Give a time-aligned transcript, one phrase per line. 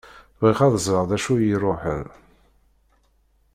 [0.41, 2.03] Bɣiɣ ad ẓreɣ d acu i y-iruḥen.